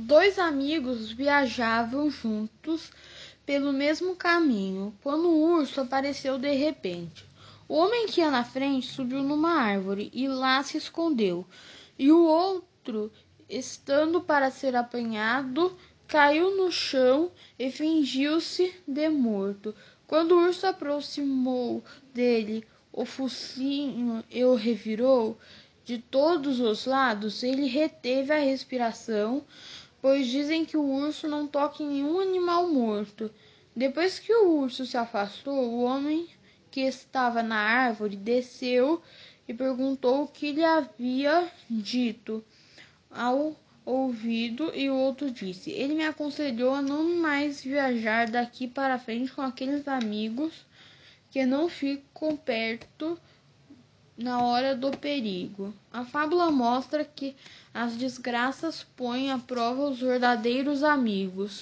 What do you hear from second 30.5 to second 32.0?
que o urso não toca em